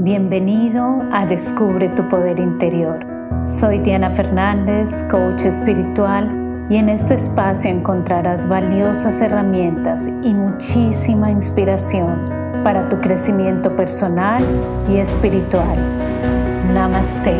Bienvenido 0.00 1.02
a 1.10 1.26
Descubre 1.26 1.88
tu 1.88 2.08
Poder 2.08 2.38
Interior. 2.38 3.04
Soy 3.48 3.80
Diana 3.80 4.08
Fernández, 4.08 5.02
coach 5.10 5.42
espiritual, 5.42 6.68
y 6.70 6.76
en 6.76 6.88
este 6.88 7.14
espacio 7.14 7.68
encontrarás 7.68 8.48
valiosas 8.48 9.20
herramientas 9.20 10.08
y 10.22 10.34
muchísima 10.34 11.32
inspiración 11.32 12.24
para 12.62 12.88
tu 12.88 13.00
crecimiento 13.00 13.74
personal 13.74 14.44
y 14.88 14.98
espiritual. 14.98 15.76
Namaste. 16.72 17.36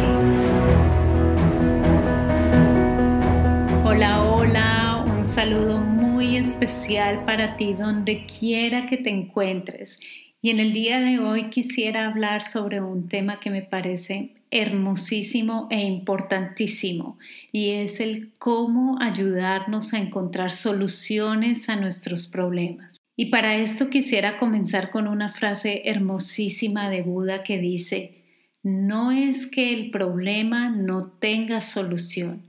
Hola, 3.85 4.25
hola, 4.25 5.05
un 5.17 5.25
saludo 5.25 5.79
muy 5.79 6.37
especial 6.37 7.25
para 7.25 7.55
ti 7.55 7.75
donde 7.75 8.27
quiera 8.27 8.87
que 8.87 8.97
te 8.97 9.11
encuentres 9.11 10.01
y 10.41 10.51
en 10.51 10.61
el 10.61 10.73
día 10.73 11.01
de 11.01 11.19
hoy 11.19 11.51
quisiera 11.51 12.07
hablar 12.07 12.43
sobre 12.43 12.81
un 12.81 13.07
tema 13.07 13.41
que 13.41 13.51
me 13.51 13.63
parece 13.63 14.35
hermosísimo 14.51 15.67
e 15.71 15.81
importantísimo 15.81 17.19
y 17.51 17.71
es 17.71 18.01
el 18.01 18.33
cómo 18.39 18.99
ayudarnos 19.01 19.95
a 19.95 19.99
encontrar 19.99 20.53
soluciones 20.53 21.69
a 21.69 21.77
nuestros 21.77 22.29
problemas. 22.29 22.97
Y 23.17 23.27
para 23.27 23.57
esto 23.57 23.91
quisiera 23.91 24.39
comenzar 24.39 24.91
con 24.91 25.09
una 25.09 25.33
frase 25.33 25.83
hermosísima 25.87 26.89
de 26.89 27.03
Buda 27.03 27.43
que 27.43 27.59
dice, 27.59 28.23
no 28.63 29.11
es 29.11 29.47
que 29.47 29.73
el 29.75 29.91
problema 29.91 30.69
no 30.69 31.09
tenga 31.09 31.61
solución, 31.63 32.43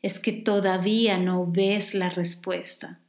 es 0.00 0.18
que 0.18 0.32
todavía 0.32 1.18
no 1.18 1.46
ves 1.46 1.94
la 1.94 2.08
respuesta. 2.08 3.00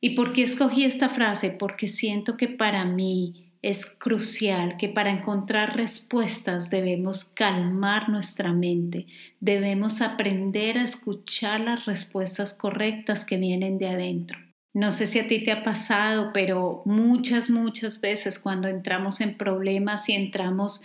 ¿Y 0.00 0.10
por 0.10 0.32
qué 0.32 0.42
escogí 0.42 0.84
esta 0.84 1.10
frase? 1.10 1.50
Porque 1.50 1.86
siento 1.86 2.36
que 2.36 2.48
para 2.48 2.84
mí 2.84 3.51
es 3.62 3.86
crucial 3.86 4.76
que 4.76 4.88
para 4.88 5.10
encontrar 5.10 5.76
respuestas 5.76 6.68
debemos 6.68 7.24
calmar 7.24 8.08
nuestra 8.08 8.52
mente, 8.52 9.06
debemos 9.38 10.02
aprender 10.02 10.76
a 10.78 10.84
escuchar 10.84 11.60
las 11.60 11.86
respuestas 11.86 12.54
correctas 12.54 13.24
que 13.24 13.36
vienen 13.36 13.78
de 13.78 13.88
adentro. 13.88 14.38
No 14.74 14.90
sé 14.90 15.06
si 15.06 15.20
a 15.20 15.28
ti 15.28 15.44
te 15.44 15.52
ha 15.52 15.62
pasado, 15.62 16.32
pero 16.32 16.82
muchas, 16.86 17.50
muchas 17.50 18.00
veces 18.00 18.38
cuando 18.38 18.68
entramos 18.68 19.20
en 19.20 19.36
problemas 19.36 20.08
y 20.08 20.14
entramos 20.14 20.82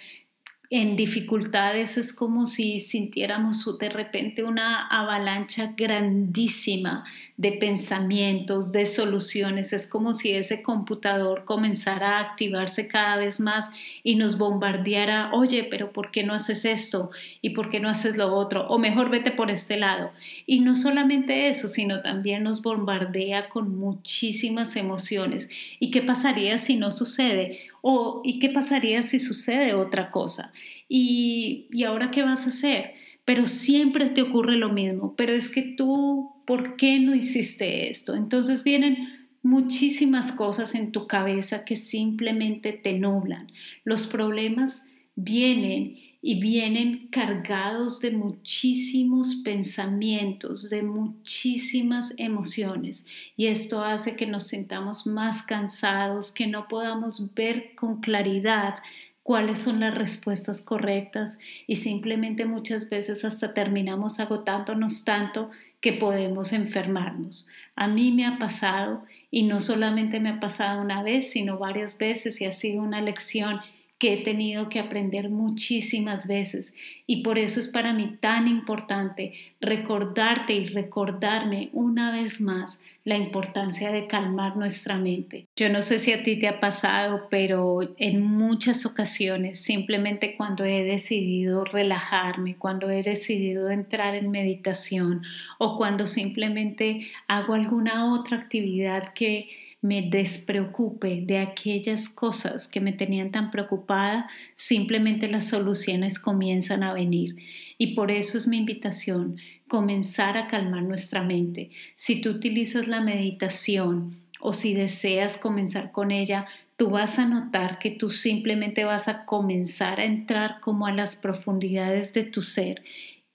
en 0.69 0.97
dificultades 0.97 1.97
es 1.97 2.11
como 2.11 2.45
si 2.45 2.81
sintiéramos 2.81 3.77
de 3.79 3.89
repente 3.89 4.43
una 4.43 4.85
avalancha 4.87 5.73
grandísima 5.77 7.05
de 7.37 7.53
pensamientos, 7.53 8.73
de 8.73 8.85
soluciones. 8.85 9.71
Es 9.71 9.88
como 9.88 10.13
si 10.13 10.31
ese 10.31 10.63
computador 10.63 11.45
comenzara 11.45 12.17
a 12.17 12.21
activarse 12.21 12.88
cada 12.89 13.15
vez 13.15 13.39
más 13.39 13.69
y 14.03 14.15
nos 14.15 14.38
bombardeara, 14.38 15.31
oye, 15.33 15.63
pero 15.63 15.93
¿por 15.93 16.11
qué 16.11 16.23
no 16.23 16.33
haces 16.33 16.65
esto? 16.65 17.11
¿Y 17.41 17.51
por 17.51 17.69
qué 17.69 17.79
no 17.79 17.88
haces 17.88 18.17
lo 18.17 18.33
otro? 18.33 18.67
O 18.67 18.77
mejor 18.77 19.09
vete 19.09 19.31
por 19.31 19.49
este 19.51 19.77
lado. 19.77 20.11
Y 20.45 20.59
no 20.59 20.75
solamente 20.75 21.49
eso, 21.49 21.69
sino 21.69 22.01
también 22.01 22.43
nos 22.43 22.61
bombardea 22.61 23.47
con 23.47 23.77
muchísimas 23.77 24.75
emociones. 24.75 25.49
¿Y 25.79 25.91
qué 25.91 26.01
pasaría 26.01 26.57
si 26.57 26.75
no 26.75 26.91
sucede? 26.91 27.59
¿O 27.81 28.22
y 28.23 28.39
qué 28.39 28.50
pasaría 28.50 29.03
si 29.03 29.20
sucede 29.20 29.73
otra 29.73 30.09
cosa? 30.09 30.53
¿Y, 30.89 31.67
¿Y 31.72 31.84
ahora 31.84 32.11
qué 32.11 32.23
vas 32.23 32.45
a 32.45 32.50
hacer? 32.50 32.94
Pero 33.25 33.45
siempre 33.47 34.09
te 34.09 34.22
ocurre 34.22 34.56
lo 34.56 34.69
mismo, 34.69 35.16
pero 35.16 35.34
es 35.34 35.50
que 35.50 35.61
tú, 35.61 36.31
¿por 36.45 36.78
qué 36.78 37.00
no 37.00 37.14
hiciste 37.14 37.89
esto? 37.89 38.16
Entonces 38.16 38.64
vienen 38.64 39.17
muchísimas 39.44 40.31
cosas 40.31 40.75
en 40.75 40.92
tu 40.92 41.08
cabeza 41.08 41.66
que 41.66 41.75
simplemente 41.75 42.73
te 42.73 42.94
nublan. 43.00 43.52
Los 43.84 44.08
problemas 44.08 44.88
vienen 45.16 45.97
y 46.21 46.39
vienen 46.41 47.07
cargados 47.09 47.99
de 47.99 48.11
muchísimos 48.11 49.35
pensamientos, 49.43 50.69
de 50.69 50.83
muchísimas 50.83 52.13
emociones. 52.17 53.05
Y 53.35 53.47
esto 53.47 53.83
hace 53.83 54.16
que 54.16 54.25
nos 54.25 54.47
sintamos 54.47 55.07
más 55.07 55.44
cansados, 55.44 56.31
que 56.31 56.47
no 56.47 56.67
podamos 56.67 57.33
ver 57.35 57.75
con 57.75 58.01
claridad 58.01 58.75
cuáles 59.23 59.59
son 59.59 59.81
las 59.81 59.94
respuestas 59.94 60.61
correctas 60.61 61.38
y 61.67 61.75
simplemente 61.75 62.45
muchas 62.45 62.89
veces 62.89 63.25
hasta 63.25 63.53
terminamos 63.53 64.19
agotándonos 64.19 65.03
tanto 65.03 65.51
que 65.81 65.94
podemos 65.94 66.53
enfermarnos. 66.53 67.47
A 67.75 67.88
mí 67.88 68.11
me 68.11 68.25
ha 68.25 68.39
pasado 68.39 69.03
y 69.29 69.44
no 69.44 69.59
solamente 69.59 70.19
me 70.19 70.29
ha 70.29 70.39
pasado 70.39 70.81
una 70.81 71.03
vez, 71.03 71.29
sino 71.29 71.57
varias 71.57 71.97
veces 71.97 72.39
y 72.41 72.45
ha 72.45 72.51
sido 72.51 72.81
una 72.81 73.01
lección 73.01 73.59
que 73.97 74.13
he 74.13 74.18
tenido 74.18 74.69
que 74.69 74.80
aprender 74.80 75.30
muchísimas 75.30 76.28
veces 76.28 76.74
y 77.06 77.24
por 77.24 77.38
eso 77.38 77.59
es 77.59 77.68
para 77.68 77.94
mí 77.94 78.18
tan 78.19 78.47
importante 78.47 79.34
recordarte 79.59 80.53
y 80.53 80.68
recordarme 80.68 81.69
una 81.74 82.12
vez 82.12 82.40
más 82.40 82.81
la 83.07 83.16
importancia 83.16 83.90
de 83.90 84.06
calmar 84.06 84.57
nuestra 84.57 84.97
mente. 84.97 85.47
Yo 85.56 85.69
no 85.69 85.81
sé 85.81 85.97
si 85.97 86.12
a 86.12 86.24
ti 86.24 86.38
te 86.38 86.50
ha 86.50 86.59
pasado, 86.59 87.28
pero 87.30 87.80
en 87.97 88.22
muchas 88.22 88.86
ocasiones 88.86 89.62
simplemente 89.62 90.36
cuando 90.36 90.66
he 90.66 90.84
decidido 90.84 91.63
relajarme, 91.63 92.57
cuando 92.57 92.90
he 92.90 93.03
decidido 93.03 93.69
entrar 93.69 94.13
en 94.13 94.30
meditación 94.30 95.24
o 95.57 95.78
cuando 95.78 96.06
simplemente 96.06 97.07
hago 97.30 97.53
alguna 97.53 98.13
otra 98.13 98.40
actividad 98.40 99.13
que 99.13 99.66
me 99.81 100.09
despreocupe 100.09 101.21
de 101.25 101.38
aquellas 101.38 102.09
cosas 102.09 102.67
que 102.67 102.81
me 102.81 102.93
tenían 102.93 103.31
tan 103.31 103.51
preocupada, 103.51 104.29
simplemente 104.55 105.27
las 105.27 105.47
soluciones 105.47 106.19
comienzan 106.19 106.83
a 106.83 106.93
venir. 106.93 107.35
Y 107.77 107.95
por 107.95 108.11
eso 108.11 108.38
es 108.38 108.47
mi 108.47 108.57
invitación, 108.57 109.38
comenzar 109.67 110.38
a 110.38 110.47
calmar 110.47 110.83
nuestra 110.83 111.23
mente. 111.23 111.69
Si 111.95 112.21
tú 112.21 112.31
utilizas 112.31 112.88
la 112.88 113.01
meditación 113.01 114.17
o 114.39 114.53
si 114.53 114.73
deseas 114.73 115.38
comenzar 115.38 115.91
con 115.91 116.11
ella, 116.11 116.47
tú 116.75 116.91
vas 116.91 117.19
a 117.19 117.27
notar 117.27 117.79
que 117.79 117.91
tú 117.91 118.09
simplemente 118.09 118.83
vas 118.83 119.07
a 119.07 119.25
comenzar 119.25 119.99
a 119.99 120.05
entrar 120.05 120.59
como 120.59 120.88
a 120.88 120.94
las 120.94 121.15
profundidades 121.15 122.13
de 122.13 122.23
tu 122.23 122.41
ser 122.41 122.83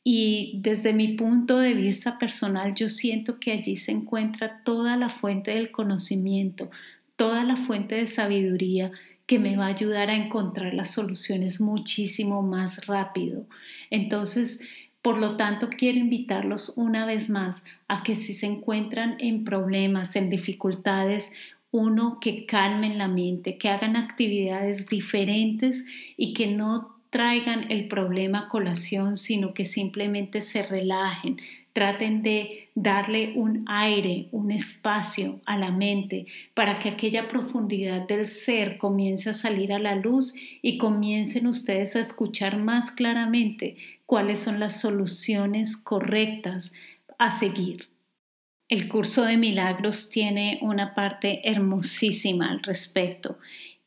y 0.04 0.58
desde 0.62 0.92
mi 0.92 1.08
punto 1.08 1.58
de 1.58 1.74
vista 1.74 2.18
personal, 2.18 2.74
yo 2.74 2.88
siento 2.88 3.38
que 3.38 3.52
allí 3.52 3.76
se 3.76 3.92
encuentra 3.92 4.62
toda 4.64 4.96
la 4.96 5.08
fuente 5.08 5.52
del 5.52 5.70
conocimiento, 5.70 6.70
toda 7.16 7.44
la 7.44 7.56
fuente 7.56 7.94
de 7.94 8.06
sabiduría 8.06 8.90
que 9.26 9.38
me 9.38 9.56
va 9.56 9.66
a 9.66 9.68
ayudar 9.68 10.10
a 10.10 10.16
encontrar 10.16 10.74
las 10.74 10.90
soluciones 10.90 11.60
muchísimo 11.60 12.42
más 12.42 12.86
rápido. 12.86 13.46
Entonces, 13.90 14.60
por 15.02 15.18
lo 15.18 15.36
tanto, 15.36 15.68
quiero 15.68 15.98
invitarlos 15.98 16.72
una 16.76 17.06
vez 17.06 17.30
más 17.30 17.64
a 17.86 18.02
que 18.02 18.16
si 18.16 18.32
se 18.32 18.46
encuentran 18.46 19.16
en 19.20 19.44
problemas, 19.44 20.16
en 20.16 20.30
dificultades, 20.30 21.32
uno, 21.70 22.18
que 22.20 22.44
calmen 22.44 22.98
la 22.98 23.08
mente, 23.08 23.56
que 23.56 23.68
hagan 23.68 23.96
actividades 23.96 24.88
diferentes 24.88 25.84
y 26.16 26.34
que 26.34 26.48
no 26.48 27.01
traigan 27.12 27.70
el 27.70 27.88
problema 27.88 28.38
a 28.38 28.48
colación, 28.48 29.18
sino 29.18 29.52
que 29.52 29.66
simplemente 29.66 30.40
se 30.40 30.62
relajen, 30.62 31.36
traten 31.74 32.22
de 32.22 32.70
darle 32.74 33.34
un 33.36 33.64
aire, 33.68 34.28
un 34.32 34.50
espacio 34.50 35.38
a 35.44 35.58
la 35.58 35.70
mente 35.70 36.24
para 36.54 36.78
que 36.78 36.88
aquella 36.88 37.28
profundidad 37.28 38.08
del 38.08 38.26
ser 38.26 38.78
comience 38.78 39.28
a 39.28 39.34
salir 39.34 39.74
a 39.74 39.78
la 39.78 39.94
luz 39.94 40.34
y 40.62 40.78
comiencen 40.78 41.46
ustedes 41.46 41.96
a 41.96 42.00
escuchar 42.00 42.56
más 42.56 42.90
claramente 42.90 43.76
cuáles 44.06 44.38
son 44.38 44.58
las 44.58 44.80
soluciones 44.80 45.76
correctas 45.76 46.72
a 47.18 47.30
seguir. 47.30 47.90
El 48.70 48.88
curso 48.88 49.26
de 49.26 49.36
milagros 49.36 50.08
tiene 50.08 50.58
una 50.62 50.94
parte 50.94 51.46
hermosísima 51.46 52.50
al 52.50 52.62
respecto 52.62 53.36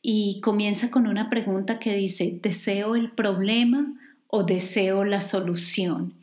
y 0.08 0.40
comienza 0.40 0.92
con 0.92 1.08
una 1.08 1.28
pregunta 1.30 1.80
que 1.80 1.96
dice, 1.96 2.38
¿deseo 2.40 2.94
el 2.94 3.10
problema 3.10 3.92
o 4.28 4.44
deseo 4.44 5.02
la 5.02 5.20
solución? 5.20 6.14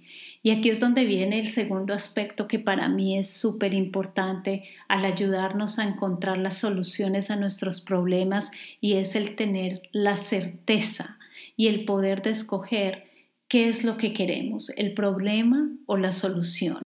Y 0.41 0.51
aquí 0.51 0.69
es 0.69 0.79
donde 0.79 1.03
viene 1.03 1.41
el 1.41 1.49
segundo 1.49 1.93
aspecto 1.93 2.47
que 2.47 2.59
para 2.59 2.87
mí 2.87 3.17
es 3.17 3.29
súper 3.29 3.73
importante 3.73 4.63
al 4.87 5.03
ayudarnos 5.03 5.79
a 5.79 5.85
encontrar 5.85 6.37
las 6.37 6.59
soluciones 6.59 7.29
a 7.29 7.35
nuestros 7.35 7.81
problemas 7.81 8.51
y 8.79 8.93
es 8.93 9.17
el 9.17 9.35
tener 9.35 9.81
la 9.91 10.15
certeza 10.15 11.17
y 11.57 11.67
el 11.67 11.83
poder 11.83 12.21
de 12.21 12.29
escoger 12.29 13.09
qué 13.49 13.67
es 13.67 13.83
lo 13.83 13.97
que 13.97 14.13
queremos, 14.13 14.69
el 14.77 14.93
problema 14.93 15.69
o 15.87 15.97
la 15.97 16.13
solución. 16.13 16.82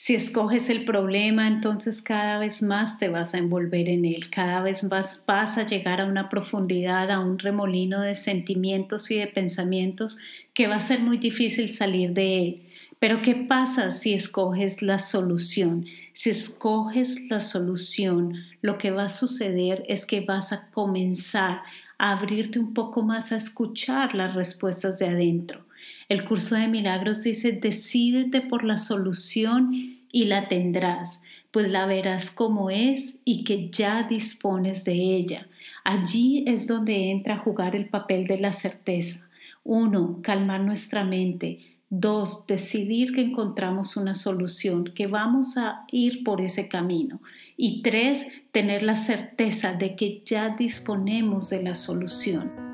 Si 0.00 0.14
escoges 0.14 0.70
el 0.70 0.84
problema, 0.84 1.48
entonces 1.48 2.00
cada 2.02 2.38
vez 2.38 2.62
más 2.62 3.00
te 3.00 3.08
vas 3.08 3.34
a 3.34 3.38
envolver 3.38 3.88
en 3.88 4.04
él, 4.04 4.30
cada 4.30 4.62
vez 4.62 4.84
más 4.84 5.24
vas 5.26 5.58
a 5.58 5.66
llegar 5.66 6.00
a 6.00 6.06
una 6.06 6.28
profundidad, 6.28 7.10
a 7.10 7.18
un 7.18 7.36
remolino 7.36 8.00
de 8.00 8.14
sentimientos 8.14 9.10
y 9.10 9.18
de 9.18 9.26
pensamientos 9.26 10.16
que 10.54 10.68
va 10.68 10.76
a 10.76 10.80
ser 10.80 11.00
muy 11.00 11.18
difícil 11.18 11.72
salir 11.72 12.12
de 12.12 12.38
él. 12.38 12.62
Pero 13.00 13.22
¿qué 13.22 13.34
pasa 13.34 13.90
si 13.90 14.14
escoges 14.14 14.82
la 14.82 15.00
solución? 15.00 15.84
Si 16.12 16.30
escoges 16.30 17.28
la 17.28 17.40
solución, 17.40 18.34
lo 18.62 18.78
que 18.78 18.92
va 18.92 19.06
a 19.06 19.08
suceder 19.08 19.82
es 19.88 20.06
que 20.06 20.20
vas 20.20 20.52
a 20.52 20.70
comenzar 20.70 21.62
a 21.98 22.12
abrirte 22.12 22.60
un 22.60 22.72
poco 22.72 23.02
más 23.02 23.32
a 23.32 23.36
escuchar 23.36 24.14
las 24.14 24.36
respuestas 24.36 25.00
de 25.00 25.08
adentro. 25.08 25.67
El 26.08 26.24
curso 26.24 26.54
de 26.54 26.68
milagros 26.68 27.22
dice, 27.22 27.52
decídete 27.52 28.40
por 28.40 28.64
la 28.64 28.78
solución 28.78 29.98
y 30.10 30.24
la 30.24 30.48
tendrás, 30.48 31.22
pues 31.50 31.70
la 31.70 31.84
verás 31.84 32.30
como 32.30 32.70
es 32.70 33.20
y 33.26 33.44
que 33.44 33.68
ya 33.70 34.04
dispones 34.04 34.84
de 34.84 34.94
ella. 34.94 35.48
Allí 35.84 36.44
es 36.46 36.66
donde 36.66 37.10
entra 37.10 37.34
a 37.34 37.38
jugar 37.38 37.76
el 37.76 37.90
papel 37.90 38.26
de 38.26 38.38
la 38.38 38.54
certeza. 38.54 39.28
Uno, 39.64 40.20
calmar 40.22 40.62
nuestra 40.62 41.04
mente. 41.04 41.60
Dos, 41.90 42.46
decidir 42.46 43.12
que 43.12 43.22
encontramos 43.22 43.96
una 43.98 44.14
solución, 44.14 44.92
que 44.94 45.06
vamos 45.06 45.58
a 45.58 45.84
ir 45.90 46.24
por 46.24 46.40
ese 46.40 46.68
camino. 46.68 47.20
Y 47.56 47.82
tres, 47.82 48.26
tener 48.50 48.82
la 48.82 48.96
certeza 48.96 49.74
de 49.74 49.94
que 49.94 50.22
ya 50.24 50.50
disponemos 50.56 51.50
de 51.50 51.62
la 51.62 51.74
solución. 51.74 52.67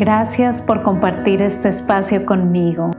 Gracias 0.00 0.60
por 0.62 0.82
compartir 0.82 1.42
este 1.42 1.68
espacio 1.68 2.24
conmigo. 2.24 2.90